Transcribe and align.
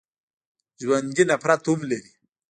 ژوندي 0.81 1.23
نفرت 1.31 1.63
هم 1.69 1.79
لري 1.89 2.11